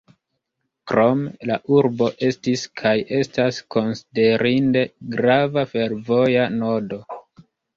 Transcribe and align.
Krome 0.91 1.49
la 1.49 1.57
urbo 1.75 2.07
estis 2.29 2.63
kaj 2.81 2.95
estas 3.19 3.61
konsiderinde 3.77 4.83
grava 5.17 5.69
fervoja 5.75 6.49
nodo. 6.59 7.01